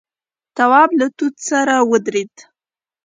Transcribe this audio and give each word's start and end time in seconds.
تواب 0.57 0.89
له 0.99 1.07
توت 1.17 1.35
سره 1.49 1.75
ودرېد. 1.91 2.33